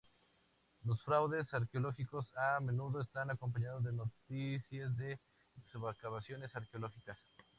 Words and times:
Los 0.83 1.03
fraudes 1.03 1.53
arqueológicos 1.53 2.31
a 2.35 2.59
menudo 2.59 3.01
están 3.01 3.29
acompañados 3.29 3.83
de 3.83 3.93
noticias 3.93 4.97
de 4.97 5.19
excavaciones 5.83 6.55
arqueológicas. 6.55 7.19